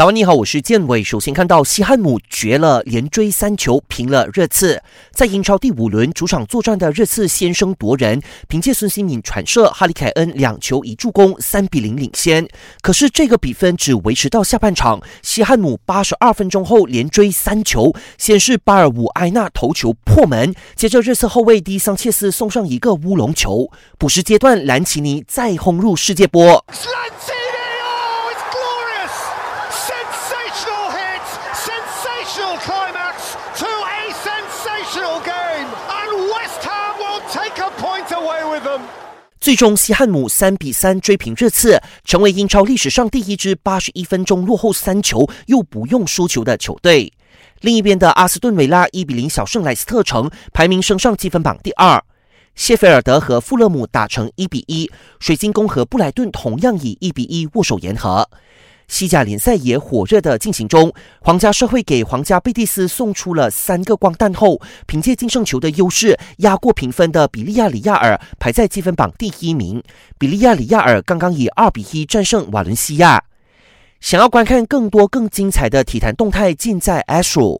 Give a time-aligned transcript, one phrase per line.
[0.00, 1.04] 早安，你好，我是建伟。
[1.04, 4.82] 首先看到西汉姆绝了，连追三球，平了热刺。
[5.12, 12.48] 在英超第五轮主场作战的热刺先声夺人，凭借孙兴敏传射，哈里凯恩两球一助攻，三比零领先。
[12.80, 23.70] 可是这个比分只维持到下半场，西汉姆八十二分钟后连追三球，先是巴尔伍埃纳头球破门，接着热刺后卫迪桑切斯送上一个乌龙球。
[23.98, 26.64] 补时阶段，兰奇尼再轰入世界波。
[32.30, 38.82] SIL climax to a sensational game, and West Ham will take a point away with them.
[39.40, 47.12] 最终，西汉姆三比三追平热刺，成为英超历史上第一支八十一分钟落后三球又不用输球的球队。
[47.62, 52.00] 另一边的阿斯顿维拉一比零小胜莱斯特城，排名升上积分榜第二。
[52.54, 58.28] 谢菲尔德和富勒姆打成一比一，水晶宫和布莱顿同样以一比一握手言和。
[58.90, 69.80] 西甲联赛也火热的进行中，皇家社会给皇家贝蒂斯送出了三个光弹后，凭借净胜球的优势压过评分的比利亚里亚尔，排在积分榜第一名。
[70.18, 73.22] 比利亚里亚尔刚刚以二比一战胜瓦伦西亚。
[74.00, 77.58] 想要观看更多更精彩的体坛动态，尽在 Astro。